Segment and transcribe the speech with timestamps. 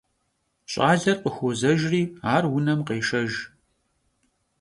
[0.71, 2.03] Ş'aler khıxuozejjri
[2.33, 3.35] ar vunem khêşşejj.